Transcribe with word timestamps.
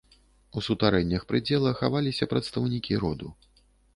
У 0.59 0.63
сутарэннях 0.67 1.25
прыдзела 1.33 1.75
хаваліся 1.81 2.27
прадстаўнікі 2.33 2.93
роду. 3.07 3.33